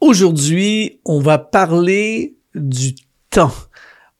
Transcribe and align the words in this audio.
Aujourd'hui, 0.00 1.00
on 1.04 1.18
va 1.18 1.38
parler 1.38 2.36
du 2.54 2.94
temps. 3.30 3.52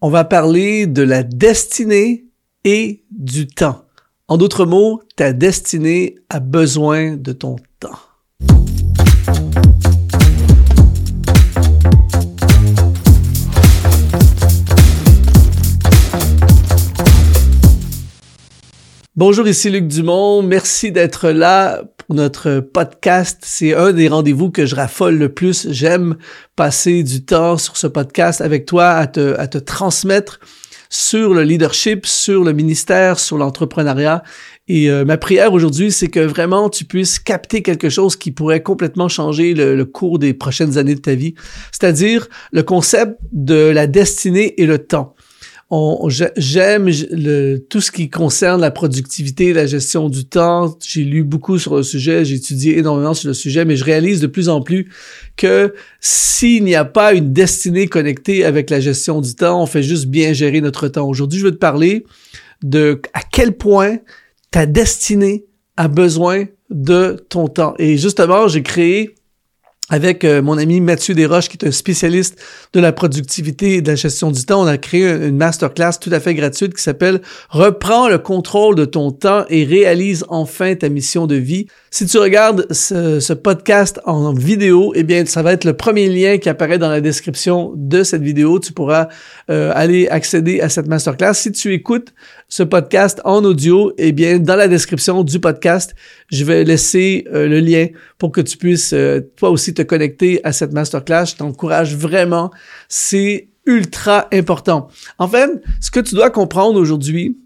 On 0.01 0.11
va 0.11 0.25
parler 0.25 0.89
de 0.89 1.03
la 1.03 1.23
destinée 1.23 2.27
et 2.65 3.05
du 3.13 3.47
temps. 3.47 3.85
En 4.27 4.39
d'autres 4.39 4.67
mots, 4.67 5.01
ta 5.15 5.33
destinée 5.33 6.17
a 6.31 6.41
besoin 6.41 7.17
de 7.17 7.33
ton 7.33 7.57
temps. 7.79 7.97
Bonjour, 19.15 19.47
ici 19.47 19.71
Luc 19.71 19.87
Dumont. 19.87 20.43
Merci 20.43 20.91
d'être 20.91 21.31
là 21.31 21.85
notre 22.09 22.61
podcast. 22.61 23.39
C'est 23.43 23.75
un 23.75 23.93
des 23.93 24.09
rendez-vous 24.09 24.51
que 24.51 24.67
je 24.67 24.75
raffole 24.75 25.17
le 25.17 25.29
plus. 25.29 25.69
J'aime 25.71 26.17
passer 26.57 27.03
du 27.03 27.25
temps 27.25 27.59
sur 27.59 27.77
ce 27.77 27.87
podcast 27.87 28.41
avec 28.41 28.67
toi 28.67 28.91
à 28.91 29.07
te, 29.07 29.39
à 29.39 29.47
te 29.47 29.59
transmettre 29.59 30.41
sur 30.91 31.35
le 31.35 31.43
leadership, 31.43 32.07
sur 32.07 32.45
le 32.45 32.53
ministère, 32.53 33.19
sur 33.19 33.37
l'entrepreneuriat. 33.37 34.23
Et 34.69 34.91
euh, 34.91 35.05
ma 35.05 35.19
prière 35.19 35.53
aujourd'hui, 35.53 35.93
c'est 35.93 36.09
que 36.09 36.21
vraiment 36.21 36.71
tu 36.71 36.85
puisses 36.85 37.19
capter 37.19 37.63
quelque 37.63 37.91
chose 37.91 38.17
qui 38.17 38.31
pourrait 38.31 38.63
complètement 38.63 39.09
changer 39.09 39.55
le, 39.55 39.77
le 39.77 39.85
cours 39.85 40.19
des 40.19 40.35
prochaines 40.35 40.79
années 40.79 40.95
de 40.95 41.01
ta 41.01 41.15
vie, 41.15 41.35
c'est-à-dire 41.73 42.29
le 42.53 42.63
concept 42.63 43.19
de 43.33 43.69
la 43.71 43.87
destinée 43.87 44.61
et 44.61 44.67
le 44.67 44.79
temps 44.79 45.15
j'aime 46.37 46.91
tout 47.69 47.81
ce 47.81 47.91
qui 47.91 48.09
concerne 48.09 48.61
la 48.61 48.71
productivité, 48.71 49.53
la 49.53 49.67
gestion 49.67 50.09
du 50.09 50.25
temps. 50.25 50.79
J'ai 50.87 51.05
lu 51.05 51.25
beaucoup 51.25 51.59
sur 51.59 51.77
le 51.77 51.83
sujet, 51.83 52.25
j'ai 52.25 52.37
étudié 52.37 52.79
énormément 52.79 53.13
sur 53.13 53.29
le 53.29 53.35
sujet, 53.35 53.67
mais 53.67 53.77
je 53.77 53.85
réalise 53.85 54.21
de 54.21 54.27
plus 54.27 54.49
en 54.49 54.63
plus 54.63 54.89
que 55.37 55.75
s'il 56.01 56.65
n'y 56.65 56.75
a 56.75 56.87
pas 56.87 57.13
une 57.13 57.33
destinée 57.35 57.87
connectée 57.87 58.45
avec 58.45 58.71
la 58.71 58.81
gestion 58.81 59.21
du 59.21 59.35
temps, 59.35 59.63
on 59.63 59.67
fait 59.67 59.83
juste 59.83 60.07
bien 60.07 60.33
gérer 60.33 60.61
notre 60.63 60.89
temps. 60.89 61.07
Aujourd'hui, 61.07 61.39
je 61.39 61.45
veux 61.45 61.53
te 61.53 61.57
parler 61.57 62.07
de 62.63 63.01
à 63.13 63.21
quel 63.21 63.53
point 63.53 63.99
ta 64.51 64.65
destinée 64.65 65.45
a 65.77 65.89
besoin 65.89 66.47
de 66.71 67.23
ton 67.29 67.49
temps. 67.49 67.75
Et 67.79 67.99
justement, 67.99 68.49
j'ai 68.49 68.63
créé 68.63 69.15
avec 69.91 70.25
euh, 70.25 70.43
mon 70.43 70.59
ami 70.59 70.81
Mathieu 70.81 71.15
Desroches, 71.15 71.49
qui 71.49 71.57
est 71.57 71.67
un 71.69 71.73
spécialiste 71.73 72.39
de 72.73 72.81
la 72.81 72.93
productivité 72.93 73.75
et 73.75 73.83
de 73.83 73.89
la 73.89 73.97
gestion 73.97 74.31
du 74.31 74.45
temps, 74.45 74.63
on 74.63 74.67
a 74.67 74.77
créé 74.77 75.09
une 75.09 75.37
masterclass 75.37 75.99
tout 76.01 76.11
à 76.13 76.21
fait 76.21 76.35
gratuite 76.35 76.75
qui 76.75 76.83
s'appelle 76.83 77.21
Reprends 77.49 78.09
le 78.09 78.19
contrôle 78.19 78.75
de 78.75 78.85
ton 78.85 79.11
temps 79.11 79.45
et 79.49 79.65
réalise 79.65 80.25
enfin 80.29 80.75
ta 80.75 80.89
mission 80.89 81.27
de 81.27 81.37
vie. 81.37 81.67
Si 81.91 82.07
tu 82.07 82.19
regardes 82.19 82.67
ce, 82.73 83.33
podcast 83.33 84.01
en 84.05 84.33
vidéo, 84.33 84.93
eh 84.95 85.05
bien, 85.05 85.25
ça 85.25 85.43
va 85.43 85.53
être 85.53 85.65
le 85.65 85.73
premier 85.73 86.09
lien 86.09 86.39
qui 86.39 86.49
apparaît 86.49 86.79
dans 86.79 86.91
la 86.91 87.01
description 87.01 87.73
de 87.77 88.03
cette 88.03 88.23
vidéo. 88.23 88.59
Tu 88.59 88.73
pourras 88.73 89.09
euh, 89.51 89.73
aller 89.75 90.09
accéder 90.09 90.61
à 90.61 90.69
cette 90.69 90.87
masterclass. 90.87 91.35
Si 91.35 91.53
tu 91.53 91.73
écoutes 91.73 92.13
ce 92.49 92.63
podcast 92.63 93.21
en 93.25 93.45
audio, 93.45 93.93
eh 93.97 94.13
bien, 94.13 94.39
dans 94.39 94.57
la 94.57 94.69
description 94.69 95.23
du 95.23 95.41
podcast, 95.41 95.95
je 96.31 96.45
vais 96.45 96.65
laisser 96.65 97.27
euh, 97.33 97.49
le 97.49 97.61
lien 97.61 97.87
pour 98.19 98.33
que 98.33 98.41
tu 98.41 98.57
puisses 98.57 98.95
toi 99.37 99.51
aussi 99.51 99.75
te 99.75 99.83
connecter 99.83 100.45
à 100.45 100.53
cette 100.53 100.73
masterclass. 100.73 101.27
Je 101.27 101.37
t'encourage 101.37 101.97
vraiment. 101.97 102.51
C'est 102.89 103.49
ultra 103.65 104.27
important. 104.33 104.89
En 105.19 105.29
fait, 105.29 105.51
ce 105.81 105.91
que 105.91 106.01
tu 106.01 106.15
dois 106.15 106.31
comprendre 106.31 106.81
aujourd'hui, 106.81 107.39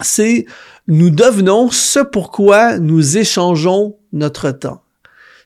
c'est 0.00 0.46
nous 0.86 1.10
devenons 1.10 1.70
ce 1.70 2.00
pourquoi 2.00 2.78
nous 2.78 3.18
échangeons 3.18 3.96
notre 4.12 4.50
temps. 4.50 4.82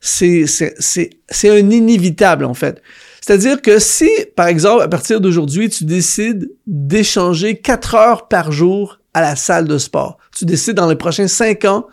C'est, 0.01 0.47
c'est, 0.47 0.75
c'est, 0.79 1.11
c'est 1.29 1.51
un 1.51 1.71
inévitable, 1.71 2.45
en 2.45 2.55
fait. 2.55 2.83
C'est-à-dire 3.21 3.61
que 3.61 3.79
si, 3.79 4.09
par 4.37 4.47
exemple, 4.47 4.83
à 4.83 4.89
partir 4.89 5.21
d'aujourd'hui, 5.21 5.69
tu 5.69 5.85
décides 5.85 6.51
d'échanger 6.67 7.59
quatre 7.59 7.95
heures 7.95 8.29
par 8.29 8.53
jour 8.53 9.01
à 9.15 9.21
la 9.21 9.35
salle 9.37 9.67
de 9.67 9.79
sport, 9.79 10.19
tu 10.37 10.45
décides 10.45 10.75
dans 10.75 10.89
les 10.89 10.97
prochains 10.97 11.29
cinq 11.29 11.65
ans 11.65 11.87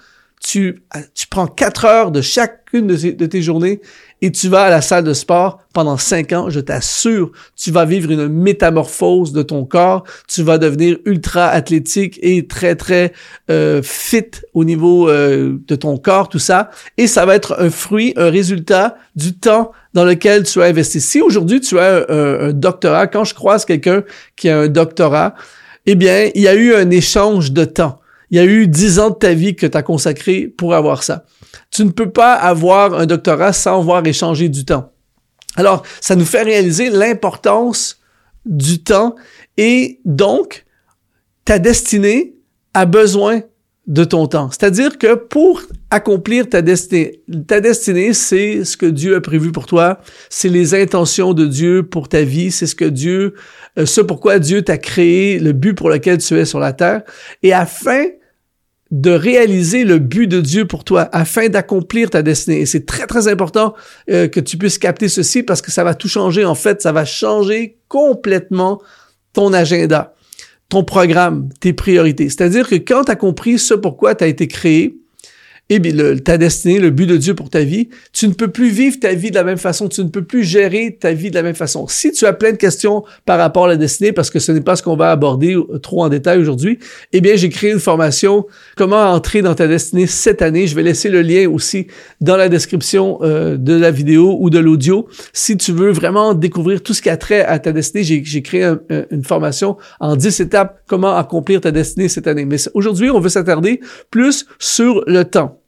tu, 0.44 0.84
prends 1.30 1.48
quatre 1.48 1.86
heures 1.86 2.12
de 2.12 2.22
chacune 2.22 2.86
de, 2.86 3.26
tes 3.26 3.42
journées 3.42 3.82
et 4.22 4.32
tu 4.32 4.50
vas 4.50 4.64
à 4.64 4.70
la 4.70 4.82
salle 4.82 5.04
de 5.04 5.14
sport 5.14 5.60
pendant 5.74 5.98
cinq 5.98 6.34
ans, 6.34 6.50
je 6.50 6.60
t'assure, 6.60 7.32
tu 7.56 7.72
vas 7.72 7.86
vivre 7.86 8.12
une 8.12 8.28
métamorphose 8.28 9.32
de 9.32 9.42
ton 9.42 9.64
corps, 9.66 10.04
tu 10.28 10.44
vas 10.44 10.58
devenir 10.58 10.98
ultra 11.06 11.48
athlétique 11.48 12.20
et 12.22 12.46
très 12.46 12.76
très 12.76 13.14
euh, 13.50 13.82
fit 13.82 14.32
au 14.54 14.66
niveau 14.66 15.10
euh, 15.10 15.58
de 15.66 15.76
ton 15.76 15.98
corps, 15.98 16.30
tout 16.30 16.40
ça, 16.40 16.72
et 16.98 17.08
ça 17.08 17.26
va 17.26 17.36
être 17.36 17.56
un 17.60 17.70
fruit, 17.70 18.14
un 18.18 18.30
résultat 18.30 18.98
du 19.16 19.34
temps 19.34 19.72
dans 19.94 20.04
lequel 20.04 20.44
tu 20.44 20.62
as 20.62 20.66
investi. 20.66 21.00
Si 21.00 21.22
aujourd'hui 21.22 21.62
tu 21.62 21.80
as 21.80 22.06
un, 22.10 22.50
un 22.50 22.54
doctorat, 22.54 23.08
quand 23.08 23.24
je 23.24 23.34
croise 23.34 23.66
quelqu'un 23.66 24.04
qui 24.36 24.50
a 24.50 24.60
un 24.60 24.68
doctorat, 24.68 25.36
eh 25.86 25.96
bien, 25.96 26.30
il 26.36 26.42
y 26.42 26.48
a 26.48 26.56
eu 26.56 26.74
un 26.76 26.90
échange 26.92 27.52
de 27.52 27.66
temps 27.66 28.00
il 28.34 28.38
y 28.38 28.40
a 28.40 28.46
eu 28.46 28.66
dix 28.66 28.98
ans 28.98 29.12
de 29.12 29.16
ta 29.16 29.36
vie 29.36 29.56
que 29.56 29.68
tu 29.68 29.78
as 29.78 29.84
consacré 29.84 30.48
pour 30.48 30.74
avoir 30.74 31.04
ça. 31.04 31.24
Tu 31.70 31.86
ne 31.86 31.92
peux 31.92 32.10
pas 32.10 32.34
avoir 32.34 32.96
un 32.96 33.06
doctorat 33.06 33.54
sans 33.54 33.84
voir 33.84 34.04
échanger 34.08 34.50
du 34.50 34.66
temps. 34.66 34.92
Alors, 35.56 35.84
ça 36.02 36.16
nous 36.16 36.26
fait 36.26 36.42
réaliser 36.42 36.90
l'importance 36.90 38.00
du 38.44 38.82
temps 38.82 39.14
et 39.58 40.00
donc, 40.04 40.66
ta 41.46 41.60
destinée 41.60 42.34
a 42.74 42.88
besoin 42.88 43.44
de 43.86 44.04
ton 44.04 44.26
temps. 44.26 44.50
C'est-à-dire 44.50 44.98
que 44.98 45.14
pour 45.14 45.62
accomplir 45.92 46.50
ta 46.50 46.64
destinée, 46.64 47.22
ta 47.46 47.60
destinée, 47.60 48.14
c'est 48.14 48.66
ce 48.66 48.78
que 48.78 48.88
Dieu 48.88 49.16
a 49.16 49.22
prévu 49.22 49.52
pour 49.52 49.68
toi, 49.68 50.00
c'est 50.32 50.50
les 50.50 50.74
intentions 50.74 51.36
de 51.36 51.46
Dieu 51.46 51.84
pour 51.84 52.10
ta 52.10 52.24
vie, 52.24 52.50
c'est 52.50 52.66
ce 52.66 52.74
que 52.74 52.86
Dieu, 52.86 53.36
euh, 53.78 53.86
ce 53.86 54.02
pourquoi 54.02 54.40
Dieu 54.40 54.64
t'a 54.64 54.80
créé, 54.80 55.38
le 55.38 55.52
but 55.52 55.76
pour 55.76 55.92
lequel 55.92 56.18
tu 56.18 56.34
es 56.34 56.46
sur 56.46 56.60
la 56.60 56.74
terre. 56.74 57.04
Et 57.44 57.54
afin 57.54 58.06
de 58.94 59.10
réaliser 59.10 59.86
le 59.86 59.98
but 59.98 60.28
de 60.28 60.40
Dieu 60.40 60.68
pour 60.68 60.84
toi 60.84 61.10
afin 61.14 61.50
d'accomplir 61.50 62.12
ta 62.12 62.22
destinée. 62.22 62.62
Et 62.62 62.66
c'est 62.68 62.86
très, 62.86 63.08
très 63.08 63.28
important 63.28 63.74
euh, 64.12 64.28
que 64.28 64.40
tu 64.40 64.56
puisses 64.56 64.78
capter 64.78 65.10
ceci 65.10 65.42
parce 65.42 65.64
que 65.64 65.72
ça 65.72 65.84
va 65.84 65.96
tout 65.96 66.08
changer. 66.08 66.46
En 66.46 66.54
fait, 66.54 66.80
ça 66.84 66.92
va 66.92 67.04
changer 67.04 67.80
complètement 67.88 68.80
ton 69.34 69.52
agenda, 69.52 70.14
ton 70.70 70.84
programme, 70.84 71.50
tes 71.60 71.74
priorités. 71.74 72.30
C'est-à-dire 72.30 72.70
que 72.70 72.76
quand 72.76 73.06
tu 73.06 73.12
as 73.12 73.16
compris 73.16 73.58
ce 73.58 73.74
pourquoi 73.74 74.14
tu 74.14 74.26
as 74.26 74.28
été 74.28 74.48
créé, 74.48 74.96
et 75.74 75.80
bien, 75.80 76.18
ta 76.18 76.38
destinée, 76.38 76.80
le 76.80 76.92
but 76.92 77.08
de 77.08 77.18
Dieu 77.18 77.34
pour 77.34 77.50
ta 77.50 77.64
vie, 77.64 77.90
tu 78.12 78.28
ne 78.28 78.34
peux 78.34 78.50
plus 78.50 78.70
vivre 78.70 79.00
ta 79.00 79.14
vie 79.14 79.32
de 79.32 79.36
la 79.36 79.44
même 79.44 79.58
façon, 79.58 79.90
tu 79.90 80.04
ne 80.04 80.10
peux 80.10 80.24
plus 80.24 80.44
gérer 80.44 80.98
ta 81.00 81.14
vie 81.14 81.30
de 81.30 81.36
la 81.36 81.42
même 81.42 81.56
façon. 81.56 81.88
Si 81.88 82.12
tu 82.12 82.26
as 82.26 82.34
plein 82.34 82.52
de 82.52 82.58
questions 82.58 83.04
par 83.26 83.40
rapport 83.40 83.66
à 83.66 83.70
la 83.70 83.76
destinée, 83.76 84.12
parce 84.12 84.30
que 84.30 84.38
ce 84.40 84.52
n'est 84.52 84.62
pas 84.62 84.76
ce 84.76 84.84
qu'on 84.84 84.96
va 84.96 85.10
aborder 85.10 85.56
euh, 85.56 85.80
trop 85.80 86.04
en 86.04 86.10
détail 86.10 86.40
aujourd'hui, 86.40 86.78
eh 87.12 87.22
bien, 87.22 87.36
j'ai 87.36 87.50
créé 87.50 87.72
une 87.72 87.80
formation 87.80 88.46
Comment 88.76 89.02
entrer 89.02 89.42
dans 89.42 89.56
ta 89.56 89.68
destinée 89.68 90.08
cette 90.08 90.42
année. 90.42 90.68
Je 90.68 90.76
vais 90.76 90.84
laisser 90.84 91.10
le 91.10 91.22
lien 91.22 91.50
aussi 91.50 91.88
dans 92.22 92.38
la 92.38 92.50
description 92.50 93.20
euh, 93.22 93.58
de 93.58 93.74
la 93.74 93.92
vidéo 93.92 94.38
ou 94.40 94.50
de 94.50 94.60
l'audio. 94.60 95.08
Si 95.32 95.58
tu 95.58 95.72
veux 95.72 95.92
vraiment 95.92 96.34
découvrir 96.34 96.84
tout 96.84 96.94
ce 96.94 97.02
qui 97.02 97.10
a 97.10 97.18
trait 97.18 97.44
à 97.46 97.60
ta 97.60 97.72
destinée, 97.72 98.04
j'ai 98.04 98.42
créé 98.42 98.74
une 99.12 99.24
formation 99.24 99.78
en 100.00 100.16
10 100.16 100.40
étapes 100.42 100.82
Comment 100.88 101.16
accomplir 101.16 101.62
ta 101.62 101.72
destinée 101.72 102.10
cette 102.10 102.28
année. 102.28 102.46
Mais 102.46 102.58
aujourd'hui, 102.74 103.10
on 103.10 103.20
veut 103.20 103.30
s'attarder 103.30 103.80
plus 104.12 104.46
sur 104.60 105.04
le 105.08 105.24
temps. 105.24 105.63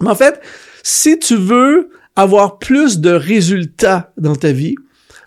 Mais 0.00 0.10
en 0.10 0.14
fait, 0.14 0.40
si 0.82 1.18
tu 1.18 1.36
veux 1.36 1.90
avoir 2.16 2.58
plus 2.58 3.00
de 3.00 3.10
résultats 3.10 4.12
dans 4.16 4.36
ta 4.36 4.52
vie, 4.52 4.76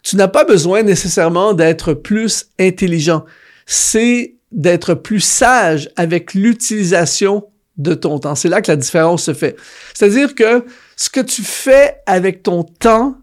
tu 0.03 0.15
n'as 0.15 0.27
pas 0.27 0.45
besoin 0.45 0.83
nécessairement 0.83 1.53
d'être 1.53 1.93
plus 1.93 2.45
intelligent. 2.59 3.25
C'est 3.65 4.35
d'être 4.51 4.93
plus 4.93 5.19
sage 5.19 5.89
avec 5.95 6.33
l'utilisation 6.33 7.43
de 7.77 7.93
ton 7.93 8.19
temps. 8.19 8.35
C'est 8.35 8.49
là 8.49 8.61
que 8.61 8.71
la 8.71 8.77
différence 8.77 9.23
se 9.23 9.33
fait. 9.33 9.55
C'est-à-dire 9.93 10.33
que 10.35 10.65
ce 10.95 11.09
que 11.09 11.19
tu 11.19 11.43
fais 11.43 11.97
avec 12.05 12.43
ton 12.43 12.63
temps 12.63 13.17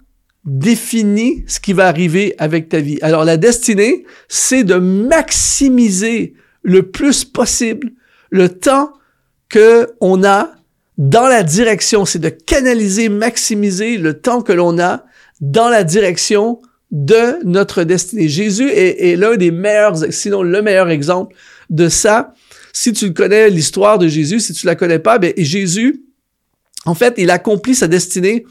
définit 0.44 1.44
ce 1.46 1.58
qui 1.58 1.72
va 1.72 1.86
arriver 1.88 2.34
avec 2.38 2.68
ta 2.68 2.80
vie. 2.80 2.98
Alors 3.02 3.24
la 3.24 3.36
destinée, 3.36 4.04
c'est 4.28 4.64
de 4.64 4.74
maximiser 4.74 6.34
le 6.62 6.82
plus 6.90 7.24
possible 7.24 7.92
le 8.30 8.48
temps 8.48 8.92
que 9.48 9.94
on 10.00 10.22
a 10.24 10.50
dans 10.98 11.26
la 11.26 11.42
direction, 11.42 12.04
c'est 12.04 12.18
de 12.18 12.28
canaliser, 12.28 13.08
maximiser 13.08 13.98
le 13.98 14.20
temps 14.20 14.42
que 14.42 14.52
l'on 14.52 14.78
a 14.78 15.04
dans 15.40 15.68
la 15.68 15.82
direction 15.82 16.60
de 16.92 17.38
notre 17.44 17.82
destinée. 17.82 18.28
Jésus 18.28 18.70
est, 18.70 19.16
l'un 19.16 19.36
des 19.36 19.50
meilleurs, 19.50 19.96
sinon 20.10 20.42
le 20.42 20.62
meilleur 20.62 20.88
exemple 20.90 21.34
de 21.70 21.88
ça. 21.88 22.32
Si 22.72 22.92
tu 22.92 23.12
connais 23.12 23.50
l'histoire 23.50 23.98
de 23.98 24.06
Jésus, 24.06 24.40
si 24.40 24.52
tu 24.52 24.66
la 24.66 24.76
connais 24.76 25.00
pas, 25.00 25.18
ben 25.18 25.32
Jésus, 25.36 26.04
en 26.86 26.94
fait, 26.94 27.14
il 27.16 27.30
accomplit 27.30 27.74
sa 27.74 27.88
destinée 27.88 28.44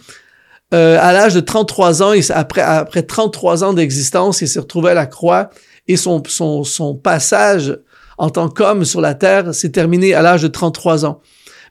euh, 0.73 0.97
à 0.99 1.13
l'âge 1.13 1.33
de 1.33 1.39
33 1.39 2.03
ans. 2.03 2.13
Après, 2.31 2.61
après 2.61 3.03
33 3.03 3.63
ans 3.63 3.73
d'existence, 3.73 4.41
il 4.41 4.47
s'est 4.47 4.59
retrouvé 4.59 4.91
à 4.91 4.93
la 4.93 5.05
croix 5.05 5.49
et 5.87 5.95
son, 5.95 6.21
son, 6.27 6.63
son 6.63 6.95
passage 6.95 7.77
en 8.17 8.29
tant 8.29 8.49
qu'homme 8.49 8.83
sur 8.83 9.01
la 9.01 9.13
terre 9.13 9.53
s'est 9.53 9.71
terminé 9.71 10.13
à 10.13 10.21
l'âge 10.21 10.41
de 10.41 10.47
33 10.47 11.05
ans. 11.05 11.21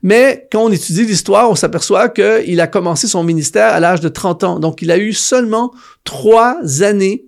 Mais 0.02 0.49
quand 0.50 0.64
on 0.64 0.72
étudie 0.72 1.04
l'histoire, 1.04 1.50
on 1.50 1.54
s'aperçoit 1.54 2.08
qu'il 2.08 2.60
a 2.60 2.66
commencé 2.66 3.06
son 3.06 3.22
ministère 3.22 3.72
à 3.72 3.81
l'âge 3.81 4.00
de 4.00 4.08
30 4.08 4.44
ans. 4.44 4.58
Donc, 4.58 4.82
il 4.82 4.90
a 4.90 4.99
eu 4.99 5.12
seulement 5.12 5.72
trois 6.04 6.58
années 6.82 7.26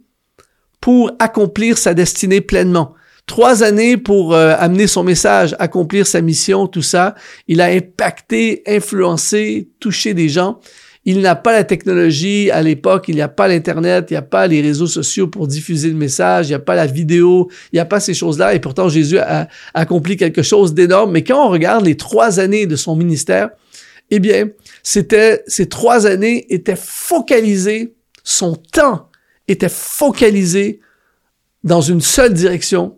pour 0.81 1.13
accomplir 1.19 1.79
sa 1.79 1.95
destinée 1.95 2.41
pleinement. 2.41 2.95
Trois 3.27 3.63
années 3.63 3.97
pour 3.97 4.35
euh, 4.35 4.55
amener 4.59 4.87
son 4.87 5.03
message, 5.03 5.57
accomplir 5.59 6.07
sa 6.07 6.21
mission, 6.21 6.67
tout 6.67 6.83
ça. 6.83 7.15
Il 7.49 7.61
a 7.63 7.67
impacté, 7.67 8.63
influencé, 8.67 9.71
touché 9.81 10.13
des 10.13 10.29
gens. 10.29 10.61
Il 11.07 11.21
n'a 11.21 11.37
pas 11.37 11.53
la 11.53 11.65
technologie 11.65 12.51
à 12.51 12.63
l'époque, 12.63 13.07
il 13.09 13.17
n'y 13.17 13.21
a 13.21 13.29
pas 13.29 13.47
l'Internet, 13.47 14.07
il 14.11 14.15
n'y 14.15 14.19
a 14.19 14.23
pas 14.23 14.47
les 14.47 14.63
réseaux 14.63 14.87
sociaux 14.87 15.29
pour 15.29 15.47
diffuser 15.47 15.89
le 15.89 15.97
message, 15.97 16.47
il 16.47 16.51
n'y 16.51 16.55
a 16.55 16.61
pas 16.61 16.75
la 16.75 16.87
vidéo, 16.87 17.51
il 17.73 17.77
n'y 17.77 17.81
a 17.81 17.85
pas 17.85 18.01
ces 18.01 18.15
choses-là. 18.15 18.55
Et 18.55 18.61
pourtant, 18.61 18.89
Jésus 18.89 19.19
a 19.19 19.49
accompli 19.75 20.17
quelque 20.17 20.43
chose 20.43 20.73
d'énorme. 20.73 21.13
Mais 21.13 21.23
quand 21.23 21.47
on 21.47 21.51
regarde 21.51 21.85
les 21.85 21.97
trois 21.97 22.41
années 22.41 22.67
de 22.67 22.77
son 22.77 22.97
ministère, 22.97 23.51
eh 24.11 24.19
bien, 24.19 24.49
c'était, 24.83 25.43
ces 25.47 25.69
trois 25.69 26.07
années 26.07 26.47
étaient 26.49 26.77
focalisées, 26.77 27.95
son 28.23 28.55
temps 28.57 29.11
était 29.49 29.69
focalisé 29.69 30.81
dans 31.65 31.81
une 31.81 32.01
seule 32.01 32.33
direction, 32.33 32.97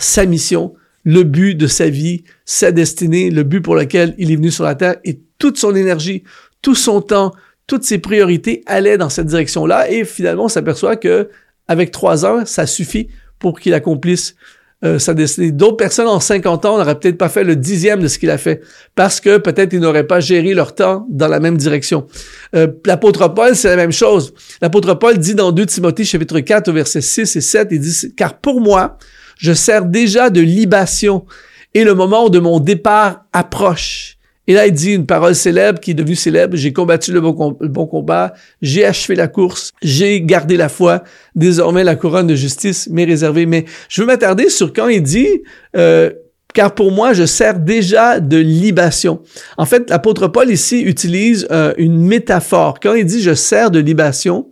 sa 0.00 0.26
mission, 0.26 0.74
le 1.04 1.24
but 1.24 1.54
de 1.54 1.66
sa 1.66 1.88
vie, 1.88 2.24
sa 2.44 2.72
destinée, 2.72 3.30
le 3.30 3.42
but 3.42 3.60
pour 3.60 3.74
lequel 3.74 4.14
il 4.18 4.30
est 4.30 4.36
venu 4.36 4.50
sur 4.50 4.64
la 4.64 4.74
terre 4.74 4.96
et 5.04 5.20
toute 5.38 5.58
son 5.58 5.74
énergie, 5.74 6.22
tout 6.62 6.74
son 6.74 7.00
temps, 7.00 7.32
toutes 7.66 7.84
ses 7.84 7.98
priorités 7.98 8.62
allaient 8.66 8.98
dans 8.98 9.08
cette 9.08 9.26
direction-là 9.26 9.90
et 9.90 10.04
finalement 10.04 10.44
on 10.44 10.48
s'aperçoit 10.48 10.96
que 10.96 11.28
avec 11.68 11.90
trois 11.90 12.24
ans, 12.24 12.44
ça 12.44 12.66
suffit 12.66 13.08
pour 13.38 13.58
qu'il 13.60 13.74
accomplisse 13.74 14.36
euh, 14.84 14.98
sa 14.98 15.14
destinée. 15.14 15.52
D'autres 15.52 15.76
personnes 15.76 16.08
en 16.08 16.18
50 16.18 16.64
ans 16.64 16.76
n'auraient 16.76 16.98
peut-être 16.98 17.16
pas 17.16 17.28
fait 17.28 17.44
le 17.44 17.54
dixième 17.54 18.00
de 18.00 18.08
ce 18.08 18.18
qu'il 18.18 18.30
a 18.30 18.38
fait 18.38 18.62
parce 18.96 19.20
que 19.20 19.38
peut-être 19.38 19.72
ils 19.72 19.78
n'auraient 19.78 20.06
pas 20.06 20.18
géré 20.18 20.54
leur 20.54 20.74
temps 20.74 21.06
dans 21.08 21.28
la 21.28 21.38
même 21.38 21.56
direction. 21.56 22.08
Euh, 22.56 22.66
L'apôtre 22.84 23.28
Paul, 23.28 23.54
c'est 23.54 23.68
la 23.68 23.76
même 23.76 23.92
chose. 23.92 24.34
L'apôtre 24.60 24.94
Paul 24.94 25.18
dit 25.18 25.36
dans 25.36 25.52
2 25.52 25.66
Timothée 25.66 26.04
chapitre 26.04 26.40
4 26.40 26.66
au 26.68 26.72
verset 26.72 27.00
6 27.00 27.36
et 27.36 27.40
7, 27.40 27.68
il 27.70 27.78
dit, 27.78 28.14
car 28.16 28.38
pour 28.38 28.60
moi, 28.60 28.98
je 29.38 29.52
sers 29.52 29.84
déjà 29.84 30.30
de 30.30 30.40
libation 30.40 31.26
et 31.74 31.84
le 31.84 31.94
moment 31.94 32.28
de 32.28 32.40
mon 32.40 32.58
départ 32.58 33.24
approche. 33.32 34.18
Et 34.48 34.54
là, 34.54 34.66
il 34.66 34.72
dit 34.72 34.92
une 34.92 35.06
parole 35.06 35.34
célèbre 35.34 35.78
qui 35.78 35.92
est 35.92 35.94
devenue 35.94 36.16
célèbre. 36.16 36.56
J'ai 36.56 36.72
combattu 36.72 37.12
le 37.12 37.20
bon, 37.20 37.86
combat, 37.86 38.34
j'ai 38.60 38.84
achevé 38.84 39.14
la 39.14 39.28
course, 39.28 39.72
j'ai 39.82 40.20
gardé 40.20 40.56
la 40.56 40.68
foi. 40.68 41.04
Désormais, 41.36 41.84
la 41.84 41.94
couronne 41.94 42.26
de 42.26 42.34
justice 42.34 42.88
m'est 42.90 43.04
réservée. 43.04 43.46
Mais 43.46 43.64
je 43.88 44.00
veux 44.00 44.06
m'attarder 44.06 44.48
sur 44.48 44.72
quand 44.72 44.88
il 44.88 45.02
dit, 45.02 45.28
euh, 45.76 46.10
car 46.54 46.74
pour 46.74 46.90
moi, 46.90 47.12
je 47.12 47.24
sers 47.24 47.60
déjà 47.60 48.18
de 48.18 48.36
libation. 48.36 49.22
En 49.58 49.64
fait, 49.64 49.88
l'apôtre 49.90 50.26
Paul 50.26 50.50
ici 50.50 50.82
utilise 50.82 51.46
euh, 51.50 51.72
une 51.78 52.04
métaphore. 52.04 52.80
Quand 52.80 52.94
il 52.94 53.04
dit 53.04 53.22
je 53.22 53.34
sers 53.34 53.70
de 53.70 53.78
libation, 53.78 54.48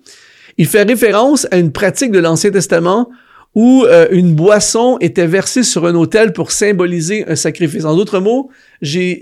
il 0.57 0.67
fait 0.67 0.83
référence 0.83 1.49
à 1.51 1.59
une 1.59 1.73
pratique 1.73 2.13
de 2.13 2.19
l'Ancien 2.21 2.51
Testament 2.51 3.09
où 3.55 3.85
euh, 3.85 4.07
une 4.11 4.35
boisson 4.35 4.97
était 5.01 5.27
versée 5.27 5.63
sur 5.63 5.87
un 5.87 5.95
autel 5.95 6.33
pour 6.33 6.53
symboliser 6.53 7.25
un 7.29 7.37
sacrifice. 7.37 7.85
En 7.85 7.97
d'autres 7.97 8.21
mots, 8.21 8.51
j'ai, 8.81 9.21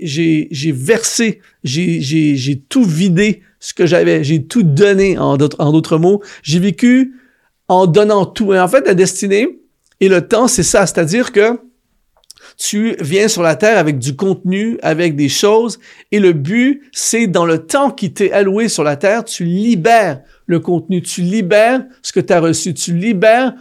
versé, 0.71 1.41
j'ai, 1.63 2.63
tout 2.69 2.83
vidé 2.83 3.41
ce 3.59 3.73
que 3.73 3.85
j'avais, 3.85 4.23
j'ai 4.23 4.43
tout 4.43 4.63
donné 4.63 5.17
en 5.17 5.37
d'autres 5.37 5.97
mots. 5.97 6.21
J'ai 6.43 6.59
vécu 6.59 7.15
en 7.67 7.87
donnant 7.87 8.25
tout. 8.25 8.53
Et 8.53 8.59
en 8.59 8.67
fait, 8.67 8.85
la 8.85 8.93
destinée 8.93 9.59
et 9.99 10.09
le 10.09 10.27
temps, 10.27 10.47
c'est 10.47 10.63
ça, 10.63 10.85
c'est-à-dire 10.85 11.31
que 11.31 11.59
tu 12.57 12.95
viens 12.99 13.27
sur 13.27 13.41
la 13.41 13.55
terre 13.55 13.77
avec 13.77 13.99
du 13.99 14.15
contenu, 14.15 14.77
avec 14.81 15.15
des 15.15 15.29
choses, 15.29 15.79
et 16.11 16.19
le 16.19 16.33
but, 16.33 16.81
c'est 16.91 17.27
dans 17.27 17.45
le 17.45 17.65
temps 17.65 17.89
qui 17.89 18.11
t'est 18.11 18.31
alloué 18.31 18.67
sur 18.67 18.83
la 18.83 18.97
terre, 18.97 19.23
tu 19.23 19.45
libères 19.45 20.21
le 20.45 20.59
contenu, 20.59 21.01
tu 21.01 21.21
libères 21.21 21.85
ce 22.01 22.11
que 22.11 22.19
tu 22.19 22.33
as 22.33 22.39
reçu, 22.39 22.73
tu 22.73 22.93
libères 22.93 23.53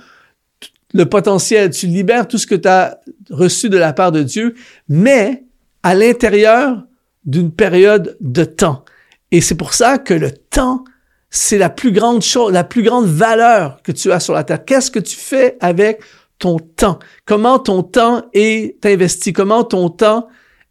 le 0.94 1.06
potentiel, 1.06 1.70
tu 1.70 1.86
libères 1.86 2.28
tout 2.28 2.38
ce 2.38 2.46
que 2.46 2.54
tu 2.54 2.68
as 2.68 3.00
reçu 3.30 3.68
de 3.68 3.76
la 3.76 3.92
part 3.92 4.12
de 4.12 4.22
Dieu, 4.22 4.54
mais 4.88 5.44
à 5.82 5.94
l'intérieur 5.94 6.84
d'une 7.24 7.52
période 7.52 8.16
de 8.20 8.44
temps. 8.44 8.84
Et 9.30 9.40
c'est 9.40 9.54
pour 9.54 9.74
ça 9.74 9.98
que 9.98 10.14
le 10.14 10.30
temps, 10.30 10.84
c'est 11.30 11.58
la 11.58 11.68
plus 11.68 11.92
grande 11.92 12.22
chose, 12.22 12.52
la 12.52 12.64
plus 12.64 12.82
grande 12.82 13.06
valeur 13.06 13.82
que 13.82 13.92
tu 13.92 14.10
as 14.12 14.20
sur 14.20 14.32
la 14.32 14.44
terre. 14.44 14.64
Qu'est-ce 14.64 14.90
que 14.90 14.98
tu 14.98 15.16
fais 15.16 15.56
avec 15.60 16.00
ton 16.38 16.58
temps? 16.58 16.98
Comment 17.26 17.58
ton 17.58 17.82
temps 17.82 18.24
est 18.32 18.82
investi? 18.86 19.34
Comment 19.34 19.64
ton 19.64 19.90
temps 19.90 20.28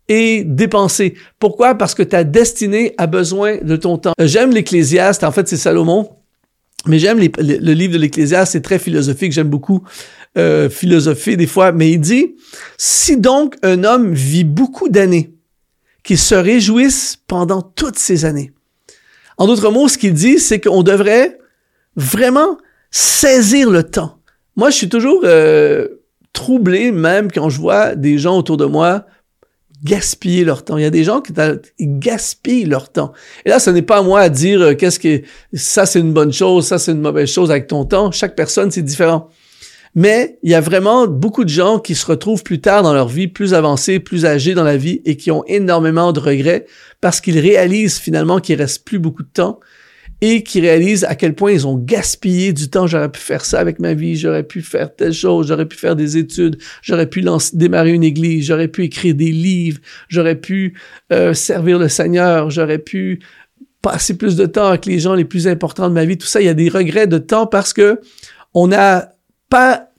est 0.07 0.43
dépensé? 0.45 1.15
Pourquoi? 1.37 1.75
Parce 1.75 1.93
que 1.93 2.01
ta 2.01 2.23
destinée 2.23 2.95
a 2.97 3.05
besoin 3.05 3.57
de 3.57 3.75
ton 3.75 3.97
temps. 3.99 4.13
J'aime 4.17 4.51
l'Ecclésiaste, 4.51 5.23
en 5.23 5.31
fait 5.31 5.47
c'est 5.47 5.57
Salomon, 5.57 6.09
mais 6.87 6.99
j'aime 6.99 7.19
le 7.19 7.73
livre 7.73 7.93
de 7.93 7.97
l'Ecclésiaste, 7.97 8.53
c'est 8.53 8.61
très 8.61 8.79
philosophique, 8.79 9.31
j'aime 9.31 9.49
beaucoup 9.49 9.83
euh, 10.37 10.69
philosopher 10.69 11.35
des 11.35 11.47
fois, 11.47 11.71
mais 11.71 11.91
il 11.91 11.99
dit, 11.99 12.35
si 12.77 13.17
donc 13.17 13.55
un 13.63 13.83
homme 13.83 14.13
vit 14.13 14.43
beaucoup 14.43 14.89
d'années, 14.89 15.33
qu'il 16.03 16.17
se 16.17 16.35
réjouisse 16.35 17.17
pendant 17.27 17.61
toutes 17.61 17.99
ces 17.99 18.23
années. 18.23 18.51
En 19.37 19.47
d'autres 19.47 19.69
mots, 19.71 19.87
ce 19.87 19.97
qu'il 19.97 20.13
dit, 20.13 20.39
c'est 20.39 20.61
qu'on 20.61 20.81
devrait 20.81 21.37
vraiment 21.95 22.57
saisir 22.91 23.69
le 23.69 23.83
temps. 23.83 24.19
Moi, 24.55 24.69
je 24.69 24.75
suis 24.75 24.89
toujours 24.89 25.21
euh, 25.25 25.87
troublé 26.33 26.91
même 26.91 27.31
quand 27.31 27.49
je 27.49 27.59
vois 27.59 27.95
des 27.95 28.17
gens 28.17 28.37
autour 28.37 28.57
de 28.57 28.65
moi 28.65 29.05
gaspiller 29.83 30.43
leur 30.43 30.63
temps. 30.63 30.77
Il 30.77 30.83
y 30.83 30.85
a 30.85 30.89
des 30.89 31.03
gens 31.03 31.21
qui 31.21 31.33
gaspillent 31.79 32.65
leur 32.65 32.91
temps. 32.91 33.13
Et 33.45 33.49
là, 33.49 33.59
ce 33.59 33.69
n'est 33.69 33.81
pas 33.81 33.97
à 33.97 34.01
moi 34.01 34.21
à 34.21 34.29
dire 34.29 34.61
euh, 34.61 34.73
qu'est-ce 34.73 34.99
que 34.99 35.21
ça 35.53 35.85
c'est 35.85 35.99
une 35.99 36.13
bonne 36.13 36.33
chose, 36.33 36.65
ça 36.65 36.79
c'est 36.79 36.91
une 36.91 37.01
mauvaise 37.01 37.29
chose 37.29 37.51
avec 37.51 37.67
ton 37.67 37.85
temps. 37.85 38.11
Chaque 38.11 38.35
personne 38.35 38.71
c'est 38.71 38.81
différent. 38.81 39.29
Mais 39.95 40.37
il 40.43 40.51
y 40.51 40.55
a 40.55 40.61
vraiment 40.61 41.07
beaucoup 41.07 41.43
de 41.43 41.49
gens 41.49 41.79
qui 41.79 41.95
se 41.95 42.05
retrouvent 42.05 42.43
plus 42.43 42.61
tard 42.61 42.83
dans 42.83 42.93
leur 42.93 43.07
vie, 43.07 43.27
plus 43.27 43.53
avancés, 43.53 43.99
plus 43.99 44.25
âgés 44.25 44.53
dans 44.53 44.63
la 44.63 44.77
vie 44.77 45.01
et 45.05 45.17
qui 45.17 45.31
ont 45.31 45.43
énormément 45.47 46.11
de 46.11 46.19
regrets 46.19 46.65
parce 47.01 47.19
qu'ils 47.19 47.39
réalisent 47.39 47.97
finalement 47.97 48.39
qu'il 48.39 48.59
reste 48.61 48.85
plus 48.85 48.99
beaucoup 48.99 49.23
de 49.23 49.29
temps 49.29 49.59
et 50.21 50.43
qui 50.43 50.59
réalisent 50.61 51.03
à 51.03 51.15
quel 51.15 51.35
point 51.35 51.51
ils 51.51 51.67
ont 51.67 51.77
gaspillé 51.77 52.53
du 52.53 52.69
temps. 52.69 52.87
J'aurais 52.87 53.11
pu 53.11 53.19
faire 53.19 53.45
ça 53.45 53.59
avec 53.59 53.79
ma 53.79 53.93
vie, 53.93 54.15
j'aurais 54.15 54.43
pu 54.43 54.61
faire 54.61 54.95
telle 54.95 55.13
chose, 55.13 55.47
j'aurais 55.47 55.67
pu 55.67 55.77
faire 55.77 55.95
des 55.95 56.17
études, 56.17 56.57
j'aurais 56.81 57.07
pu 57.07 57.23
démarrer 57.53 57.91
une 57.91 58.03
église, 58.03 58.45
j'aurais 58.45 58.67
pu 58.67 58.83
écrire 58.83 59.15
des 59.15 59.31
livres, 59.31 59.79
j'aurais 60.09 60.35
pu 60.35 60.73
euh, 61.11 61.33
servir 61.33 61.77
le 61.77 61.87
Seigneur, 61.87 62.49
j'aurais 62.49 62.79
pu 62.79 63.19
passer 63.81 64.17
plus 64.17 64.35
de 64.35 64.45
temps 64.45 64.67
avec 64.67 64.85
les 64.85 64.99
gens 64.99 65.13
les 65.13 65.25
plus 65.25 65.47
importants 65.47 65.87
de 65.87 65.93
ma 65.93 66.05
vie. 66.05 66.17
Tout 66.17 66.27
ça, 66.27 66.41
il 66.41 66.45
y 66.45 66.49
a 66.49 66.53
des 66.53 66.69
regrets 66.69 67.07
de 67.07 67.19
temps 67.19 67.45
parce 67.45 67.73
que 67.73 68.01
on 68.53 68.67
n'a 68.67 69.13
pas 69.49 69.89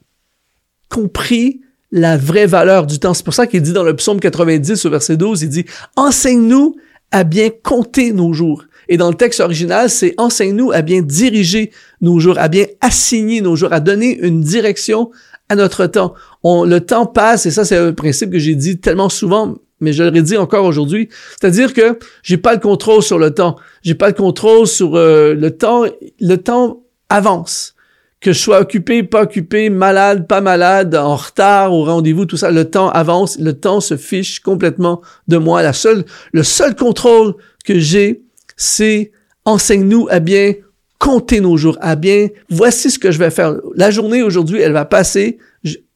compris 0.88 1.60
la 1.90 2.16
vraie 2.16 2.46
valeur 2.46 2.86
du 2.86 2.98
temps. 2.98 3.14
C'est 3.14 3.24
pour 3.24 3.34
ça 3.34 3.46
qu'il 3.46 3.62
dit 3.62 3.72
dans 3.72 3.82
le 3.82 3.96
psaume 3.96 4.20
90 4.20 4.84
au 4.84 4.90
verset 4.90 5.16
12, 5.16 5.42
il 5.42 5.48
dit, 5.48 5.64
enseigne-nous 5.96 6.76
à 7.10 7.24
bien 7.24 7.48
compter 7.62 8.12
nos 8.12 8.32
jours. 8.32 8.64
Et 8.88 8.96
dans 8.96 9.08
le 9.08 9.14
texte 9.14 9.40
original, 9.40 9.90
c'est 9.90 10.14
enseigne-nous 10.16 10.72
à 10.72 10.82
bien 10.82 11.02
diriger 11.02 11.70
nos 12.00 12.18
jours, 12.18 12.38
à 12.38 12.48
bien 12.48 12.66
assigner 12.80 13.40
nos 13.40 13.54
jours, 13.54 13.72
à 13.72 13.80
donner 13.80 14.18
une 14.18 14.40
direction 14.40 15.10
à 15.48 15.56
notre 15.56 15.86
temps. 15.86 16.14
Le 16.44 16.78
temps 16.78 17.06
passe, 17.06 17.46
et 17.46 17.50
ça 17.50 17.64
c'est 17.64 17.76
un 17.76 17.92
principe 17.92 18.30
que 18.30 18.38
j'ai 18.38 18.54
dit 18.54 18.78
tellement 18.78 19.08
souvent, 19.08 19.56
mais 19.80 19.92
je 19.92 20.02
le 20.02 20.10
redis 20.10 20.36
encore 20.36 20.64
aujourd'hui. 20.64 21.08
C'est-à-dire 21.38 21.72
que 21.72 21.98
j'ai 22.22 22.36
pas 22.36 22.54
le 22.54 22.60
contrôle 22.60 23.02
sur 23.02 23.18
le 23.18 23.32
temps. 23.32 23.56
J'ai 23.82 23.94
pas 23.94 24.08
le 24.08 24.14
contrôle 24.14 24.66
sur 24.66 24.96
euh, 24.96 25.34
le 25.34 25.50
temps. 25.50 25.84
Le 26.20 26.36
temps 26.36 26.82
avance. 27.08 27.74
Que 28.20 28.32
je 28.32 28.38
sois 28.40 28.60
occupé, 28.60 29.04
pas 29.04 29.22
occupé, 29.22 29.70
malade, 29.70 30.26
pas 30.26 30.40
malade, 30.40 30.96
en 30.96 31.14
retard 31.14 31.72
au 31.72 31.84
rendez-vous, 31.84 32.26
tout 32.26 32.36
ça, 32.36 32.50
le 32.50 32.68
temps 32.68 32.90
avance, 32.90 33.38
le 33.38 33.52
temps 33.52 33.80
se 33.80 33.96
fiche 33.96 34.40
complètement 34.40 35.02
de 35.28 35.36
moi. 35.36 35.62
La 35.62 35.72
seule, 35.72 36.04
le 36.32 36.42
seul 36.42 36.74
contrôle 36.74 37.34
que 37.64 37.78
j'ai, 37.78 38.24
c'est 38.58 39.12
enseigne-nous 39.46 40.08
à 40.10 40.20
bien 40.20 40.52
compter 40.98 41.40
nos 41.40 41.56
jours, 41.56 41.78
à 41.80 41.96
bien, 41.96 42.28
voici 42.50 42.90
ce 42.90 42.98
que 42.98 43.10
je 43.10 43.18
vais 43.18 43.30
faire. 43.30 43.56
La 43.76 43.90
journée 43.90 44.22
aujourd'hui, 44.22 44.60
elle 44.60 44.72
va 44.72 44.84
passer, 44.84 45.38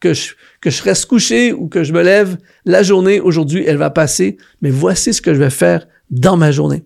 que 0.01 0.15
je, 0.15 0.33
que 0.61 0.71
je 0.71 0.83
reste 0.83 1.07
couché 1.07 1.53
ou 1.53 1.69
que 1.69 1.85
je 1.85 1.93
me 1.93 2.03
lève, 2.03 2.39
la 2.65 2.83
journée 2.83 3.21
aujourd'hui, 3.21 3.65
elle 3.67 3.77
va 3.77 3.91
passer, 3.91 4.37
mais 4.63 4.71
voici 4.71 5.13
ce 5.13 5.21
que 5.21 5.35
je 5.35 5.39
vais 5.39 5.51
faire 5.51 5.87
dans 6.11 6.37
ma 6.37 6.53
journée. 6.53 6.85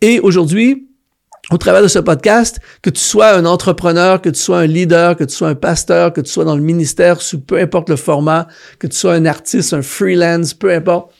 Et 0.00 0.18
aujourd'hui, 0.20 0.88
au 1.52 1.58
travers 1.58 1.82
de 1.82 1.88
ce 1.88 2.00
podcast, 2.00 2.58
que 2.82 2.90
tu 2.90 3.00
sois 3.00 3.34
un 3.34 3.44
entrepreneur, 3.44 4.20
que 4.20 4.28
tu 4.28 4.40
sois 4.40 4.58
un 4.58 4.66
leader, 4.66 5.16
que 5.16 5.22
tu 5.22 5.34
sois 5.34 5.48
un 5.48 5.54
pasteur, 5.54 6.12
que 6.12 6.20
tu 6.20 6.30
sois 6.30 6.44
dans 6.44 6.56
le 6.56 6.62
ministère, 6.62 7.18
peu 7.46 7.58
importe 7.60 7.88
le 7.88 7.96
format, 7.96 8.48
que 8.80 8.88
tu 8.88 8.96
sois 8.96 9.14
un 9.14 9.24
artiste, 9.24 9.72
un 9.72 9.82
freelance, 9.82 10.52
peu 10.52 10.74
importe, 10.74 11.12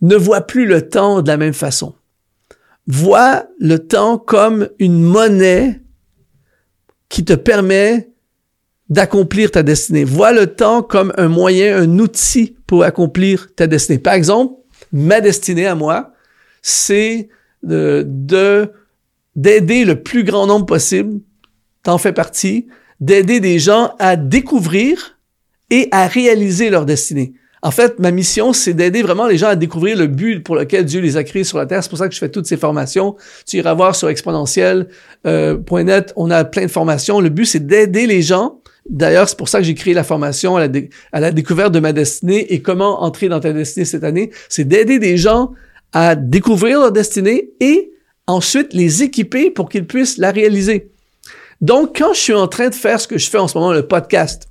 ne 0.00 0.16
vois 0.16 0.40
plus 0.40 0.64
le 0.64 0.88
temps 0.88 1.20
de 1.20 1.28
la 1.28 1.36
même 1.36 1.52
façon 1.52 1.94
vois 2.88 3.44
le 3.60 3.78
temps 3.78 4.18
comme 4.18 4.68
une 4.78 5.02
monnaie 5.02 5.80
qui 7.08 7.24
te 7.24 7.34
permet 7.34 8.08
d'accomplir 8.88 9.50
ta 9.50 9.62
destinée. 9.62 10.04
Vois 10.04 10.32
le 10.32 10.46
temps 10.46 10.82
comme 10.82 11.12
un 11.18 11.28
moyen, 11.28 11.76
un 11.76 11.98
outil 11.98 12.56
pour 12.66 12.82
accomplir 12.82 13.54
ta 13.54 13.66
destinée. 13.66 13.98
Par 13.98 14.14
exemple, 14.14 14.54
ma 14.90 15.20
destinée 15.20 15.66
à 15.66 15.74
moi, 15.74 16.12
c'est 16.62 17.28
de, 17.62 18.04
de 18.06 18.72
d'aider 19.36 19.84
le 19.84 20.02
plus 20.02 20.24
grand 20.24 20.46
nombre 20.46 20.66
possible, 20.66 21.20
t'en 21.84 21.96
fais 21.96 22.12
partie, 22.12 22.66
d'aider 22.98 23.38
des 23.38 23.60
gens 23.60 23.94
à 24.00 24.16
découvrir 24.16 25.18
et 25.70 25.88
à 25.92 26.08
réaliser 26.08 26.70
leur 26.70 26.86
destinée. 26.86 27.34
En 27.62 27.70
fait, 27.70 27.98
ma 27.98 28.10
mission, 28.10 28.52
c'est 28.52 28.74
d'aider 28.74 29.02
vraiment 29.02 29.26
les 29.26 29.36
gens 29.36 29.48
à 29.48 29.56
découvrir 29.56 29.96
le 29.96 30.06
but 30.06 30.42
pour 30.44 30.54
lequel 30.54 30.84
Dieu 30.84 31.00
les 31.00 31.16
a 31.16 31.24
créés 31.24 31.44
sur 31.44 31.58
la 31.58 31.66
terre. 31.66 31.82
C'est 31.82 31.88
pour 31.88 31.98
ça 31.98 32.08
que 32.08 32.14
je 32.14 32.18
fais 32.20 32.28
toutes 32.28 32.46
ces 32.46 32.56
formations. 32.56 33.16
Tu 33.46 33.56
iras 33.56 33.74
voir 33.74 33.96
sur 33.96 34.08
exponentiel.net, 34.08 34.88
euh, 35.26 36.12
on 36.16 36.30
a 36.30 36.44
plein 36.44 36.62
de 36.62 36.70
formations. 36.70 37.20
Le 37.20 37.28
but, 37.28 37.46
c'est 37.46 37.66
d'aider 37.66 38.06
les 38.06 38.22
gens. 38.22 38.60
D'ailleurs, 38.88 39.28
c'est 39.28 39.36
pour 39.36 39.48
ça 39.48 39.58
que 39.58 39.64
j'ai 39.64 39.74
créé 39.74 39.92
la 39.92 40.04
formation 40.04 40.56
à 40.56 40.66
la, 40.66 40.80
à 41.12 41.20
la 41.20 41.30
découverte 41.30 41.72
de 41.72 41.80
ma 41.80 41.92
destinée 41.92 42.52
et 42.52 42.62
comment 42.62 43.02
entrer 43.02 43.28
dans 43.28 43.40
ta 43.40 43.52
destinée 43.52 43.84
cette 43.84 44.04
année. 44.04 44.30
C'est 44.48 44.64
d'aider 44.64 44.98
des 44.98 45.16
gens 45.16 45.52
à 45.92 46.14
découvrir 46.14 46.80
leur 46.80 46.92
destinée 46.92 47.50
et 47.60 47.92
ensuite 48.26 48.72
les 48.72 49.02
équiper 49.02 49.50
pour 49.50 49.68
qu'ils 49.68 49.86
puissent 49.86 50.18
la 50.18 50.30
réaliser. 50.30 50.90
Donc, 51.60 51.98
quand 51.98 52.14
je 52.14 52.20
suis 52.20 52.34
en 52.34 52.46
train 52.46 52.68
de 52.68 52.74
faire 52.74 53.00
ce 53.00 53.08
que 53.08 53.18
je 53.18 53.28
fais 53.28 53.38
en 53.38 53.48
ce 53.48 53.58
moment, 53.58 53.72
le 53.72 53.86
podcast, 53.86 54.48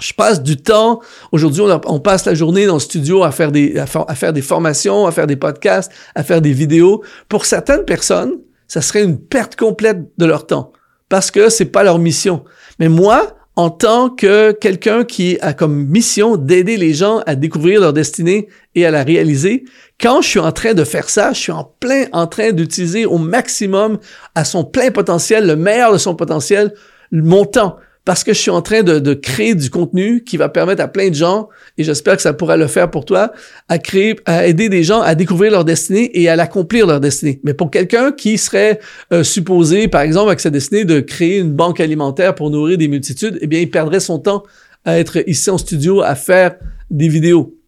je 0.00 0.12
passe 0.12 0.42
du 0.42 0.56
temps. 0.56 1.00
Aujourd'hui, 1.32 1.62
on, 1.86 2.00
passe 2.00 2.24
la 2.24 2.34
journée 2.34 2.66
dans 2.66 2.74
le 2.74 2.80
studio 2.80 3.24
à 3.24 3.32
faire 3.32 3.52
des 3.52 3.76
à, 3.78 3.86
faire 3.86 4.32
des 4.32 4.42
formations, 4.42 5.06
à 5.06 5.12
faire 5.12 5.26
des 5.26 5.36
podcasts, 5.36 5.90
à 6.14 6.22
faire 6.22 6.40
des 6.40 6.52
vidéos. 6.52 7.02
Pour 7.28 7.46
certaines 7.46 7.84
personnes, 7.84 8.32
ça 8.68 8.80
serait 8.80 9.02
une 9.02 9.18
perte 9.18 9.56
complète 9.56 9.98
de 10.18 10.26
leur 10.26 10.46
temps 10.46 10.72
parce 11.08 11.30
que 11.30 11.48
c'est 11.48 11.66
pas 11.66 11.82
leur 11.82 11.98
mission. 11.98 12.44
Mais 12.78 12.88
moi, 12.88 13.34
en 13.56 13.70
tant 13.70 14.08
que 14.08 14.52
quelqu'un 14.52 15.04
qui 15.04 15.36
a 15.40 15.52
comme 15.52 15.86
mission 15.86 16.36
d'aider 16.36 16.76
les 16.76 16.94
gens 16.94 17.22
à 17.26 17.34
découvrir 17.34 17.80
leur 17.80 17.92
destinée 17.92 18.48
et 18.76 18.86
à 18.86 18.92
la 18.92 19.02
réaliser, 19.02 19.64
quand 20.00 20.22
je 20.22 20.28
suis 20.28 20.38
en 20.38 20.52
train 20.52 20.74
de 20.74 20.84
faire 20.84 21.10
ça, 21.10 21.32
je 21.32 21.40
suis 21.40 21.52
en 21.52 21.64
plein 21.80 22.04
en 22.12 22.28
train 22.28 22.52
d'utiliser 22.52 23.04
au 23.04 23.18
maximum 23.18 23.98
à 24.36 24.44
son 24.44 24.62
plein 24.62 24.92
potentiel, 24.92 25.44
le 25.44 25.56
meilleur 25.56 25.92
de 25.92 25.98
son 25.98 26.14
potentiel, 26.14 26.72
mon 27.10 27.44
temps 27.44 27.78
parce 28.08 28.24
que 28.24 28.32
je 28.32 28.38
suis 28.38 28.50
en 28.50 28.62
train 28.62 28.82
de, 28.82 29.12
créer 29.12 29.54
du 29.54 29.68
contenu 29.68 30.24
qui 30.24 30.38
va 30.38 30.48
permettre 30.48 30.82
à 30.82 30.88
plein 30.88 31.10
de 31.10 31.14
gens, 31.14 31.50
et 31.76 31.84
j'espère 31.84 32.16
que 32.16 32.22
ça 32.22 32.32
pourra 32.32 32.56
le 32.56 32.66
faire 32.66 32.90
pour 32.90 33.04
toi, 33.04 33.32
à 33.68 33.78
créer, 33.78 34.16
à 34.24 34.46
aider 34.46 34.70
des 34.70 34.82
gens 34.82 35.02
à 35.02 35.14
découvrir 35.14 35.52
leur 35.52 35.66
destinée 35.66 36.10
et 36.18 36.26
à 36.30 36.34
l'accomplir 36.34 36.86
leur 36.86 37.00
destinée. 37.00 37.38
Mais 37.44 37.52
pour 37.52 37.70
quelqu'un 37.70 38.12
qui 38.12 38.38
serait 38.38 38.80
euh, 39.12 39.22
supposé, 39.22 39.88
par 39.88 40.00
exemple, 40.00 40.28
avec 40.28 40.40
sa 40.40 40.48
destinée 40.48 40.86
de 40.86 41.00
créer 41.00 41.36
une 41.36 41.52
banque 41.52 41.80
alimentaire 41.80 42.34
pour 42.34 42.48
nourrir 42.48 42.78
des 42.78 42.88
multitudes, 42.88 43.38
eh 43.42 43.46
bien, 43.46 43.60
il 43.60 43.70
perdrait 43.70 44.00
son 44.00 44.18
temps 44.18 44.42
à 44.86 44.98
être 44.98 45.22
ici 45.28 45.50
en 45.50 45.58
studio 45.58 46.00
à 46.00 46.14
faire 46.14 46.54
des 46.90 47.08
vidéos. 47.08 47.58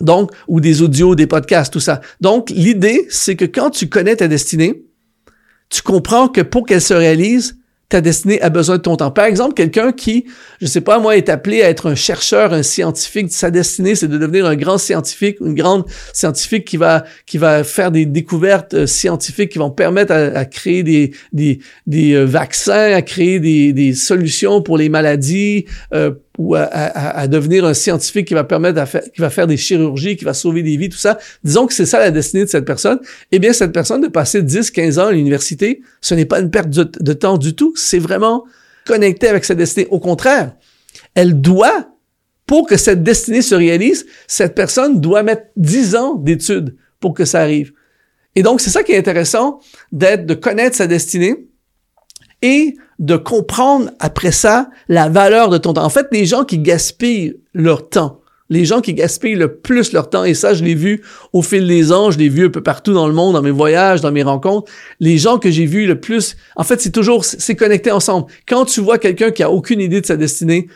Donc, 0.00 0.30
ou 0.46 0.60
des 0.60 0.80
audios, 0.80 1.16
des 1.16 1.26
podcasts, 1.26 1.72
tout 1.72 1.80
ça. 1.80 2.02
Donc, 2.20 2.50
l'idée, 2.50 3.04
c'est 3.10 3.34
que 3.34 3.46
quand 3.46 3.70
tu 3.70 3.88
connais 3.88 4.14
ta 4.14 4.28
destinée, 4.28 4.84
tu 5.70 5.82
comprends 5.82 6.28
que 6.28 6.40
pour 6.40 6.66
qu'elle 6.66 6.80
se 6.80 6.94
réalise, 6.94 7.56
ta 7.92 8.00
destinée 8.00 8.40
a 8.40 8.48
besoin 8.48 8.78
de 8.78 8.82
ton 8.82 8.96
temps. 8.96 9.10
Par 9.10 9.26
exemple, 9.26 9.52
quelqu'un 9.52 9.92
qui, 9.92 10.24
je 10.62 10.66
sais 10.66 10.80
pas 10.80 10.98
moi, 10.98 11.14
est 11.18 11.28
appelé 11.28 11.60
à 11.60 11.68
être 11.68 11.90
un 11.90 11.94
chercheur, 11.94 12.54
un 12.54 12.62
scientifique, 12.62 13.30
sa 13.30 13.50
destinée, 13.50 13.94
c'est 13.94 14.08
de 14.08 14.16
devenir 14.16 14.46
un 14.46 14.56
grand 14.56 14.78
scientifique, 14.78 15.36
une 15.40 15.54
grande 15.54 15.84
scientifique 16.14 16.64
qui 16.64 16.78
va 16.78 17.04
qui 17.26 17.36
va 17.36 17.64
faire 17.64 17.90
des 17.90 18.06
découvertes 18.06 18.72
euh, 18.72 18.86
scientifiques 18.86 19.52
qui 19.52 19.58
vont 19.58 19.70
permettre 19.70 20.14
à, 20.14 20.46
créer 20.46 20.82
des 20.82 21.12
des, 21.34 21.58
des 21.86 22.14
euh, 22.14 22.24
vaccins, 22.24 22.94
à 22.94 23.02
créer 23.02 23.40
des, 23.40 23.74
des 23.74 23.92
solutions 23.92 24.62
pour 24.62 24.78
les 24.78 24.88
maladies, 24.88 25.66
euh, 25.92 26.12
ou 26.38 26.54
à, 26.54 26.62
à, 26.62 27.28
devenir 27.28 27.64
un 27.64 27.74
scientifique 27.74 28.28
qui 28.28 28.34
va 28.34 28.44
permettre 28.44 28.80
à 28.80 28.86
faire, 28.86 29.02
qui 29.02 29.20
va 29.20 29.28
faire 29.28 29.46
des 29.46 29.58
chirurgies, 29.58 30.16
qui 30.16 30.24
va 30.24 30.32
sauver 30.32 30.62
des 30.62 30.76
vies, 30.76 30.88
tout 30.88 30.96
ça. 30.96 31.18
Disons 31.44 31.66
que 31.66 31.74
c'est 31.74 31.86
ça 31.86 31.98
la 31.98 32.10
destinée 32.10 32.44
de 32.44 32.48
cette 32.48 32.64
personne. 32.64 33.00
Eh 33.32 33.38
bien, 33.38 33.52
cette 33.52 33.72
personne 33.72 34.00
de 34.00 34.08
passer 34.08 34.42
10, 34.42 34.70
15 34.70 34.98
ans 34.98 35.06
à 35.06 35.12
l'université, 35.12 35.82
ce 36.00 36.14
n'est 36.14 36.24
pas 36.24 36.40
une 36.40 36.50
perte 36.50 36.70
de, 36.70 37.12
temps 37.12 37.36
du 37.36 37.54
tout. 37.54 37.74
C'est 37.76 37.98
vraiment 37.98 38.44
connecté 38.86 39.28
avec 39.28 39.44
sa 39.44 39.54
destinée. 39.54 39.86
Au 39.90 40.00
contraire, 40.00 40.54
elle 41.14 41.40
doit, 41.40 41.90
pour 42.46 42.66
que 42.66 42.78
cette 42.78 43.02
destinée 43.02 43.42
se 43.42 43.54
réalise, 43.54 44.06
cette 44.26 44.54
personne 44.54 45.00
doit 45.00 45.22
mettre 45.22 45.44
10 45.56 45.96
ans 45.96 46.14
d'études 46.14 46.76
pour 46.98 47.12
que 47.12 47.26
ça 47.26 47.42
arrive. 47.42 47.72
Et 48.34 48.42
donc, 48.42 48.62
c'est 48.62 48.70
ça 48.70 48.82
qui 48.82 48.92
est 48.92 48.98
intéressant 48.98 49.60
d'être, 49.92 50.24
de 50.24 50.32
connaître 50.32 50.76
sa 50.76 50.86
destinée 50.86 51.46
et 52.42 52.76
de 52.98 53.16
comprendre 53.16 53.90
après 53.98 54.32
ça 54.32 54.70
la 54.88 55.08
valeur 55.08 55.48
de 55.48 55.58
ton 55.58 55.72
temps. 55.72 55.84
En 55.84 55.88
fait, 55.88 56.08
les 56.12 56.26
gens 56.26 56.44
qui 56.44 56.58
gaspillent 56.58 57.36
leur 57.54 57.88
temps, 57.88 58.20
les 58.50 58.64
gens 58.64 58.80
qui 58.80 58.92
gaspillent 58.94 59.34
le 59.34 59.56
plus 59.56 59.92
leur 59.92 60.10
temps, 60.10 60.24
et 60.24 60.34
ça, 60.34 60.52
je 60.52 60.62
l'ai 60.62 60.74
vu 60.74 61.02
au 61.32 61.42
fil 61.42 61.66
des 61.66 61.90
ans, 61.90 62.10
je 62.10 62.18
l'ai 62.18 62.28
vu 62.28 62.46
un 62.46 62.50
peu 62.50 62.62
partout 62.62 62.92
dans 62.92 63.08
le 63.08 63.14
monde, 63.14 63.32
dans 63.32 63.42
mes 63.42 63.50
voyages, 63.50 64.02
dans 64.02 64.12
mes 64.12 64.22
rencontres, 64.22 64.70
les 65.00 65.16
gens 65.16 65.38
que 65.38 65.50
j'ai 65.50 65.64
vus 65.64 65.86
le 65.86 65.98
plus, 65.98 66.36
en 66.56 66.62
fait, 66.62 66.80
c'est 66.80 66.90
toujours, 66.90 67.24
c'est 67.24 67.56
connecté 67.56 67.90
ensemble. 67.90 68.26
Quand 68.46 68.66
tu 68.66 68.80
vois 68.80 68.98
quelqu'un 68.98 69.30
qui 69.30 69.42
a 69.42 69.50
aucune 69.50 69.80
idée 69.80 70.00
de 70.00 70.06
sa 70.06 70.16
destinée, 70.16 70.68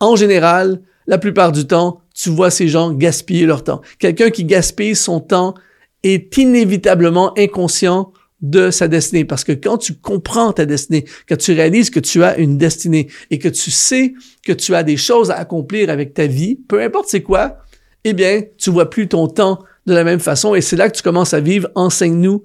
en 0.00 0.16
général, 0.16 0.80
la 1.06 1.18
plupart 1.18 1.52
du 1.52 1.66
temps, 1.66 2.00
tu 2.14 2.30
vois 2.30 2.50
ces 2.50 2.68
gens 2.68 2.90
gaspiller 2.90 3.46
leur 3.46 3.62
temps. 3.62 3.82
Quelqu'un 3.98 4.30
qui 4.30 4.44
gaspille 4.44 4.96
son 4.96 5.20
temps 5.20 5.54
est 6.02 6.36
inévitablement 6.36 7.32
inconscient 7.38 8.12
de 8.50 8.70
sa 8.70 8.88
destinée. 8.88 9.24
Parce 9.24 9.44
que 9.44 9.52
quand 9.52 9.78
tu 9.78 9.94
comprends 9.94 10.52
ta 10.52 10.66
destinée, 10.66 11.04
quand 11.28 11.36
tu 11.36 11.52
réalises 11.52 11.90
que 11.90 12.00
tu 12.00 12.22
as 12.22 12.38
une 12.38 12.58
destinée 12.58 13.08
et 13.30 13.38
que 13.38 13.48
tu 13.48 13.70
sais 13.70 14.14
que 14.44 14.52
tu 14.52 14.74
as 14.74 14.82
des 14.82 14.96
choses 14.96 15.30
à 15.30 15.36
accomplir 15.36 15.90
avec 15.90 16.14
ta 16.14 16.26
vie, 16.26 16.56
peu 16.68 16.82
importe 16.82 17.08
c'est 17.08 17.22
quoi, 17.22 17.58
eh 18.04 18.12
bien, 18.12 18.42
tu 18.58 18.70
vois 18.70 18.88
plus 18.88 19.08
ton 19.08 19.26
temps 19.26 19.58
de 19.86 19.94
la 19.94 20.04
même 20.04 20.20
façon 20.20 20.54
et 20.54 20.60
c'est 20.60 20.76
là 20.76 20.88
que 20.88 20.96
tu 20.96 21.02
commences 21.02 21.34
à 21.34 21.40
vivre. 21.40 21.68
Enseigne-nous 21.74 22.42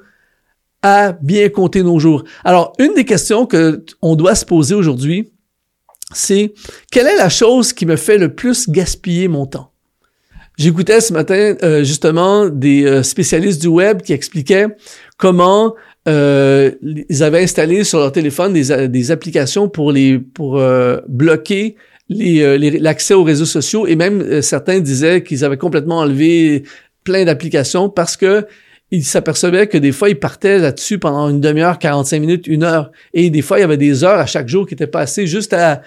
à 0.81 1.13
bien 1.13 1.49
compter 1.49 1.83
nos 1.83 1.99
jours. 1.99 2.23
Alors, 2.43 2.73
une 2.79 2.95
des 2.95 3.05
questions 3.05 3.45
que 3.45 3.85
on 4.01 4.15
doit 4.15 4.33
se 4.33 4.45
poser 4.45 4.73
aujourd'hui, 4.73 5.31
c'est 6.13 6.53
quelle 6.91 7.07
est 7.07 7.17
la 7.17 7.29
chose 7.29 7.73
qui 7.73 7.85
me 7.85 7.95
fait 7.95 8.17
le 8.17 8.33
plus 8.33 8.67
gaspiller 8.67 9.27
mon 9.27 9.45
temps? 9.45 9.71
J'écoutais 10.57 11.01
ce 11.01 11.13
matin 11.13 11.55
euh, 11.63 11.83
justement 11.83 12.49
des 12.49 12.85
euh, 12.85 13.03
spécialistes 13.03 13.61
du 13.61 13.67
web 13.67 14.01
qui 14.01 14.13
expliquaient 14.13 14.67
comment 15.17 15.73
euh, 16.07 16.71
ils 16.81 17.21
avaient 17.21 17.43
installé 17.43 17.83
sur 17.83 17.99
leur 17.99 18.11
téléphone 18.11 18.53
des, 18.53 18.87
des 18.87 19.11
applications 19.11 19.69
pour 19.69 19.91
les 19.91 20.17
pour 20.17 20.57
euh, 20.57 20.97
bloquer 21.07 21.75
euh, 22.11 22.57
l'accès 22.79 23.13
aux 23.13 23.23
réseaux 23.23 23.45
sociaux 23.45 23.85
et 23.85 23.95
même 23.95 24.41
certains 24.41 24.79
disaient 24.79 25.21
qu'ils 25.21 25.45
avaient 25.45 25.57
complètement 25.57 25.99
enlevé 25.99 26.63
plein 27.03 27.23
d'applications 27.23 27.89
parce 27.89 28.17
que 28.17 28.47
ils 28.91 29.05
s'apercevaient 29.05 29.67
que 29.67 29.77
des 29.77 29.93
fois, 29.93 30.09
ils 30.09 30.19
partaient 30.19 30.57
là-dessus 30.57 30.99
pendant 30.99 31.29
une 31.29 31.39
demi-heure, 31.39 31.79
45 31.79 32.19
minutes, 32.19 32.47
une 32.47 32.63
heure. 32.63 32.91
Et 33.13 33.29
des 33.29 33.41
fois, 33.41 33.57
il 33.57 33.61
y 33.61 33.63
avait 33.63 33.77
des 33.77 34.03
heures 34.03 34.19
à 34.19 34.25
chaque 34.25 34.49
jour 34.49 34.67
qui 34.67 34.73
étaient 34.73 34.85
passées 34.85 35.27
juste 35.27 35.53
à, 35.53 35.81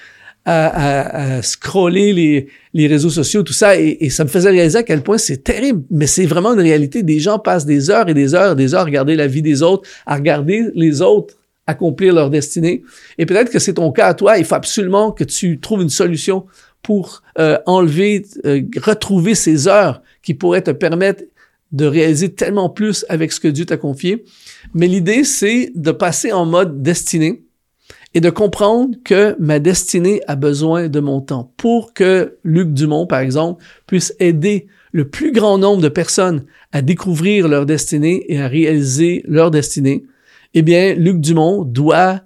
à, 0.46 1.42
scroller 1.42 2.48
les, 2.74 2.86
réseaux 2.86 3.10
sociaux, 3.10 3.42
tout 3.42 3.52
ça, 3.52 3.78
et, 3.78 4.10
ça 4.10 4.24
me 4.24 4.28
faisait 4.28 4.50
réaliser 4.50 4.78
à 4.78 4.82
quel 4.82 5.02
point 5.02 5.18
c'est 5.18 5.42
terrible, 5.42 5.84
mais 5.90 6.06
c'est 6.06 6.26
vraiment 6.26 6.52
une 6.52 6.60
réalité. 6.60 7.02
Des 7.02 7.20
gens 7.20 7.38
passent 7.38 7.66
des 7.66 7.90
heures 7.90 8.08
et 8.08 8.14
des 8.14 8.34
heures 8.34 8.54
des 8.54 8.74
heures 8.74 8.82
à 8.82 8.84
regarder 8.84 9.16
la 9.16 9.26
vie 9.26 9.42
des 9.42 9.62
autres, 9.62 9.88
à 10.06 10.16
regarder 10.16 10.66
les 10.74 11.00
autres 11.00 11.34
accomplir 11.66 12.14
leur 12.14 12.30
destinée. 12.30 12.82
Et 13.18 13.26
peut-être 13.26 13.50
que 13.50 13.58
c'est 13.58 13.74
ton 13.74 13.90
cas 13.92 14.08
à 14.08 14.14
toi, 14.14 14.38
il 14.38 14.44
faut 14.44 14.54
absolument 14.54 15.12
que 15.12 15.24
tu 15.24 15.60
trouves 15.60 15.82
une 15.82 15.88
solution 15.88 16.44
pour 16.82 17.22
euh, 17.38 17.58
enlever, 17.66 18.26
euh, 18.44 18.62
retrouver 18.82 19.34
ces 19.34 19.68
heures 19.68 20.02
qui 20.22 20.34
pourraient 20.34 20.62
te 20.62 20.70
permettre 20.70 21.24
de 21.72 21.86
réaliser 21.86 22.32
tellement 22.32 22.68
plus 22.68 23.04
avec 23.08 23.32
ce 23.32 23.40
que 23.40 23.48
Dieu 23.48 23.64
t'a 23.64 23.76
confié. 23.76 24.24
Mais 24.74 24.86
l'idée, 24.86 25.24
c'est 25.24 25.72
de 25.74 25.90
passer 25.90 26.30
en 26.30 26.44
mode 26.44 26.82
destinée 26.82 27.42
et 28.14 28.20
de 28.20 28.30
comprendre 28.30 28.96
que 29.04 29.36
ma 29.40 29.58
destinée 29.58 30.22
a 30.28 30.36
besoin 30.36 30.88
de 30.88 31.00
mon 31.00 31.20
temps 31.20 31.52
pour 31.56 31.92
que 31.92 32.38
Luc 32.44 32.72
Dumont, 32.72 33.06
par 33.06 33.18
exemple, 33.18 33.62
puisse 33.86 34.14
aider 34.20 34.68
le 34.92 35.08
plus 35.08 35.32
grand 35.32 35.58
nombre 35.58 35.82
de 35.82 35.88
personnes 35.88 36.44
à 36.70 36.80
découvrir 36.80 37.48
leur 37.48 37.66
destinée 37.66 38.24
et 38.28 38.40
à 38.40 38.46
réaliser 38.46 39.24
leur 39.26 39.50
destinée. 39.50 40.04
Eh 40.54 40.62
bien, 40.62 40.94
Luc 40.94 41.20
Dumont 41.20 41.64
doit 41.64 42.20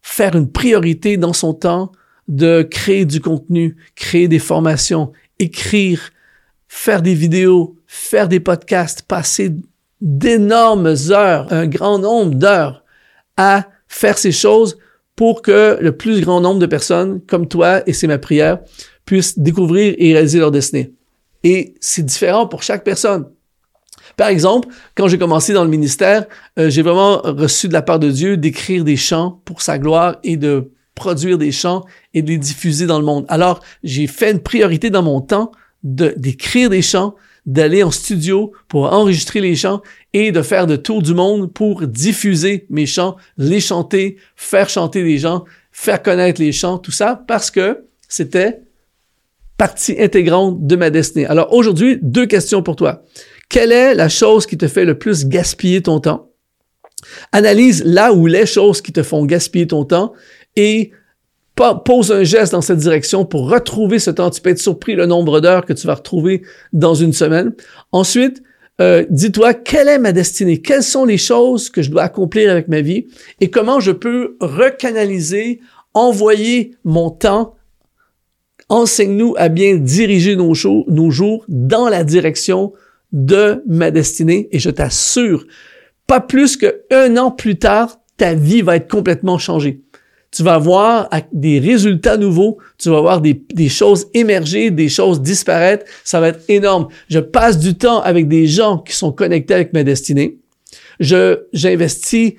faire 0.00 0.36
une 0.36 0.50
priorité 0.50 1.16
dans 1.16 1.32
son 1.32 1.52
temps 1.52 1.90
de 2.28 2.62
créer 2.62 3.04
du 3.04 3.20
contenu, 3.20 3.76
créer 3.96 4.28
des 4.28 4.38
formations, 4.38 5.12
écrire, 5.40 6.10
faire 6.68 7.02
des 7.02 7.14
vidéos, 7.14 7.76
faire 7.88 8.28
des 8.28 8.40
podcasts, 8.40 9.02
passer 9.02 9.56
d'énormes 10.00 10.94
heures, 11.10 11.52
un 11.52 11.66
grand 11.66 11.98
nombre 11.98 12.36
d'heures 12.36 12.84
à 13.36 13.68
faire 13.88 14.18
ces 14.18 14.32
choses 14.32 14.78
pour 15.22 15.40
que 15.40 15.78
le 15.80 15.96
plus 15.96 16.20
grand 16.20 16.40
nombre 16.40 16.58
de 16.58 16.66
personnes, 16.66 17.20
comme 17.28 17.46
toi, 17.46 17.88
et 17.88 17.92
c'est 17.92 18.08
ma 18.08 18.18
prière, 18.18 18.58
puissent 19.04 19.38
découvrir 19.38 19.94
et 19.96 20.14
réaliser 20.14 20.40
leur 20.40 20.50
destinée. 20.50 20.94
Et 21.44 21.74
c'est 21.80 22.02
différent 22.02 22.48
pour 22.48 22.64
chaque 22.64 22.82
personne. 22.82 23.26
Par 24.16 24.26
exemple, 24.26 24.66
quand 24.96 25.06
j'ai 25.06 25.18
commencé 25.18 25.52
dans 25.52 25.62
le 25.62 25.70
ministère, 25.70 26.26
euh, 26.58 26.70
j'ai 26.70 26.82
vraiment 26.82 27.18
reçu 27.18 27.68
de 27.68 27.72
la 27.72 27.82
part 27.82 28.00
de 28.00 28.10
Dieu 28.10 28.36
d'écrire 28.36 28.82
des 28.82 28.96
chants 28.96 29.40
pour 29.44 29.62
sa 29.62 29.78
gloire 29.78 30.16
et 30.24 30.36
de 30.36 30.72
produire 30.96 31.38
des 31.38 31.52
chants 31.52 31.84
et 32.14 32.22
de 32.22 32.26
les 32.26 32.38
diffuser 32.38 32.86
dans 32.86 32.98
le 32.98 33.04
monde. 33.04 33.24
Alors, 33.28 33.60
j'ai 33.84 34.08
fait 34.08 34.32
une 34.32 34.40
priorité 34.40 34.90
dans 34.90 35.04
mon 35.04 35.20
temps 35.20 35.52
d'écrire 35.84 36.68
des 36.68 36.82
chants, 36.82 37.14
d'aller 37.46 37.82
en 37.82 37.90
studio 37.90 38.52
pour 38.68 38.92
enregistrer 38.92 39.40
les 39.40 39.56
chants 39.56 39.82
et 40.12 40.30
de 40.32 40.42
faire 40.42 40.66
de 40.66 40.76
tour 40.76 41.02
du 41.02 41.14
monde 41.14 41.52
pour 41.52 41.86
diffuser 41.86 42.66
mes 42.70 42.86
chants, 42.86 43.16
les 43.36 43.60
chanter, 43.60 44.16
faire 44.36 44.68
chanter 44.68 45.02
les 45.02 45.18
gens, 45.18 45.44
faire 45.72 46.02
connaître 46.02 46.40
les 46.40 46.52
chants, 46.52 46.78
tout 46.78 46.92
ça, 46.92 47.24
parce 47.26 47.50
que 47.50 47.84
c'était 48.08 48.60
partie 49.58 50.00
intégrante 50.00 50.66
de 50.66 50.76
ma 50.76 50.90
destinée. 50.90 51.26
Alors 51.26 51.52
aujourd'hui, 51.52 51.98
deux 52.00 52.26
questions 52.26 52.62
pour 52.62 52.76
toi. 52.76 53.04
Quelle 53.48 53.72
est 53.72 53.94
la 53.94 54.08
chose 54.08 54.46
qui 54.46 54.56
te 54.56 54.68
fait 54.68 54.84
le 54.84 54.98
plus 54.98 55.26
gaspiller 55.26 55.82
ton 55.82 56.00
temps? 56.00 56.30
Analyse 57.32 57.82
là 57.84 58.12
où 58.12 58.26
les 58.26 58.46
choses 58.46 58.80
qui 58.80 58.92
te 58.92 59.02
font 59.02 59.24
gaspiller 59.24 59.66
ton 59.66 59.84
temps 59.84 60.12
et 60.56 60.92
pose 61.54 62.12
un 62.12 62.24
geste 62.24 62.52
dans 62.52 62.60
cette 62.60 62.78
direction 62.78 63.24
pour 63.24 63.50
retrouver 63.50 63.98
ce 63.98 64.10
temps. 64.10 64.30
Tu 64.30 64.40
peux 64.40 64.50
être 64.50 64.58
surpris 64.58 64.94
le 64.94 65.06
nombre 65.06 65.40
d'heures 65.40 65.64
que 65.64 65.72
tu 65.72 65.86
vas 65.86 65.94
retrouver 65.94 66.42
dans 66.72 66.94
une 66.94 67.12
semaine. 67.12 67.52
Ensuite, 67.92 68.42
euh, 68.80 69.04
dis-toi 69.10 69.54
quelle 69.54 69.88
est 69.88 69.98
ma 69.98 70.12
destinée, 70.12 70.60
quelles 70.62 70.82
sont 70.82 71.04
les 71.04 71.18
choses 71.18 71.68
que 71.68 71.82
je 71.82 71.90
dois 71.90 72.02
accomplir 72.02 72.50
avec 72.50 72.68
ma 72.68 72.80
vie? 72.80 73.06
Et 73.40 73.50
comment 73.50 73.80
je 73.80 73.92
peux 73.92 74.36
recanaliser, 74.40 75.60
envoyer 75.94 76.74
mon 76.84 77.10
temps? 77.10 77.54
Enseigne-nous 78.68 79.34
à 79.36 79.48
bien 79.48 79.76
diriger 79.76 80.36
nos, 80.36 80.54
nos 80.88 81.10
jours 81.10 81.44
dans 81.48 81.88
la 81.88 82.04
direction 82.04 82.72
de 83.12 83.62
ma 83.66 83.90
destinée 83.90 84.48
et 84.52 84.58
je 84.58 84.70
t'assure, 84.70 85.44
pas 86.06 86.20
plus 86.20 86.56
qu'un 86.56 87.16
an 87.18 87.30
plus 87.30 87.58
tard, 87.58 88.00
ta 88.16 88.32
vie 88.32 88.62
va 88.62 88.76
être 88.76 88.90
complètement 88.90 89.36
changée 89.36 89.82
tu 90.32 90.42
vas 90.42 90.54
avoir 90.54 91.10
des 91.32 91.58
résultats 91.58 92.16
nouveaux, 92.16 92.58
tu 92.78 92.88
vas 92.88 93.00
voir 93.00 93.20
des, 93.20 93.44
des, 93.52 93.68
choses 93.68 94.08
émerger, 94.14 94.70
des 94.70 94.88
choses 94.88 95.20
disparaître, 95.20 95.84
ça 96.04 96.20
va 96.20 96.28
être 96.28 96.40
énorme. 96.48 96.88
Je 97.08 97.18
passe 97.18 97.58
du 97.58 97.76
temps 97.76 98.00
avec 98.00 98.28
des 98.28 98.46
gens 98.46 98.78
qui 98.78 98.94
sont 98.94 99.12
connectés 99.12 99.54
avec 99.54 99.72
ma 99.74 99.84
destinée. 99.84 100.38
Je, 101.00 101.40
j'investis 101.52 102.32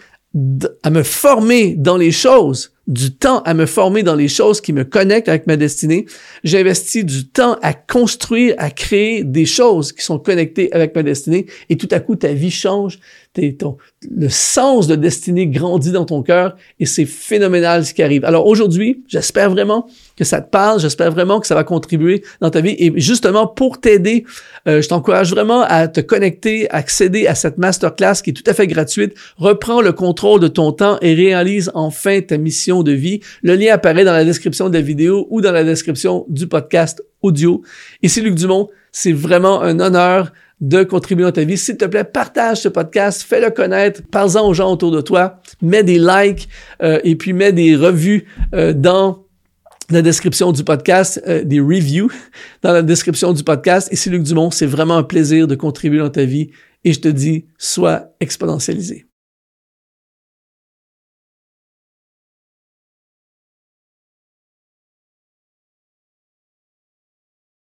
à 0.82 0.90
me 0.90 1.04
former 1.04 1.76
dans 1.76 1.98
les 1.98 2.12
choses 2.12 2.74
du 2.88 3.16
temps 3.16 3.42
à 3.44 3.54
me 3.54 3.66
former 3.66 4.04
dans 4.04 4.16
les 4.16 4.28
choses 4.28 4.60
qui 4.60 4.74
me 4.74 4.84
connectent 4.84 5.30
avec 5.30 5.48
ma 5.48 5.56
destinée. 5.56 6.06
J'investis 6.44 7.06
du 7.06 7.28
temps 7.28 7.58
à 7.62 7.74
construire, 7.74 8.56
à 8.58 8.72
créer 8.72 9.24
des 9.24 9.46
choses 9.46 9.94
qui 9.94 10.04
sont 10.04 10.20
connectées 10.20 10.72
avec 10.74 10.94
ma 10.96 11.04
destinée. 11.04 11.46
Et 11.70 11.78
tout 11.78 11.88
à 11.92 12.00
coup, 12.00 12.16
ta 12.16 12.34
vie 12.34 12.52
change. 12.52 13.00
Le 13.36 14.30
sens 14.30 14.88
de 14.88 14.96
destinée 14.96 15.48
grandit 15.48 15.92
dans 15.92 16.06
ton 16.06 16.22
cœur 16.22 16.56
et 16.80 16.86
c'est 16.86 17.06
phénoménal 17.06 17.84
ce 17.84 17.94
qui 17.94 18.04
arrive. 18.04 18.26
Alors 18.26 18.46
aujourd'hui, 18.46 19.04
j'espère 19.08 19.50
vraiment 19.50 19.88
que 20.16 20.24
ça 20.24 20.40
te 20.40 20.50
parle. 20.52 20.80
J'espère 20.80 21.12
vraiment 21.12 21.40
que 21.40 21.48
ça 21.48 21.56
va 21.56 21.64
contribuer 21.64 22.24
dans 22.42 22.52
ta 22.52 22.62
vie. 22.62 22.76
Et 22.78 22.94
justement, 22.98 23.48
pour 23.48 23.82
t'aider, 23.82 24.26
euh, 24.68 24.84
je 24.84 24.88
t'encourage 24.88 25.32
vraiment 25.32 25.62
à 25.62 25.88
te 25.88 26.00
connecter, 26.00 26.70
accéder 26.70 27.26
à 27.26 27.34
cette 27.34 27.58
masterclass 27.58 28.22
qui 28.24 28.30
est 28.30 28.34
tout 28.34 28.50
à 28.50 28.54
fait 28.54 28.68
gratuite. 28.68 29.16
Reprends 29.38 29.82
le 29.82 29.94
contrôle 29.94 30.40
de 30.40 30.48
ton 30.48 30.72
temps 30.72 31.00
et 31.02 31.16
réalise 31.16 31.72
enfin 31.74 32.22
ta 32.22 32.38
mission 32.38 32.84
de 32.84 32.92
vie. 32.92 33.22
Le 33.42 33.56
lien 33.56 33.74
apparaît 33.74 34.06
dans 34.06 34.14
la 34.14 34.26
description 34.26 34.70
de 34.70 34.76
la 34.76 34.82
vidéo 34.82 35.28
ou 35.32 35.42
dans 35.42 35.52
la 35.52 35.64
description 35.64 36.26
du 36.30 36.46
podcast 36.46 37.04
audio. 37.24 37.64
Ici 38.04 38.22
Luc 38.22 38.36
Dumont, 38.36 38.70
c'est 38.92 39.14
vraiment 39.14 39.62
un 39.62 39.80
honneur 39.80 40.32
de 40.64 40.84
contribuer 40.84 41.26
dans 41.26 41.32
ta 41.34 41.44
vie. 41.44 41.58
S'il 41.58 41.76
te 41.76 41.84
plaît, 41.84 42.06
partage 42.06 42.62
ce 42.62 42.70
podcast, 42.70 43.22
fais-le 43.22 43.52
connaître, 43.52 44.02
parle-en 44.10 44.48
aux 44.48 44.54
gens 44.54 44.72
autour 44.72 44.92
de 44.92 45.02
toi, 45.02 45.42
mets 45.62 45.84
des 45.84 46.00
likes 46.00 46.48
euh, 46.82 47.02
et 47.04 47.18
puis 47.18 47.34
mets 47.34 47.52
des 47.52 47.76
revues 47.76 48.26
euh, 48.56 48.72
dans 48.72 49.26
la 49.90 50.02
description 50.02 50.54
du 50.54 50.64
podcast, 50.64 51.22
euh, 51.28 51.44
des 51.44 51.60
reviews 51.60 52.10
dans 52.62 52.72
la 52.72 52.82
description 52.82 53.34
du 53.34 53.44
podcast. 53.44 53.90
Ici 53.92 54.10
Luc 54.10 54.24
Dumont, 54.24 54.52
c'est 54.52 54.66
vraiment 54.66 54.96
un 54.96 55.04
plaisir 55.04 55.48
de 55.48 55.56
contribuer 55.56 56.00
dans 56.00 56.10
ta 56.10 56.24
vie 56.24 56.52
et 56.86 56.94
je 56.94 57.02
te 57.02 57.10
dis, 57.10 57.46
sois 57.58 58.16
exponentialisé. 58.22 59.06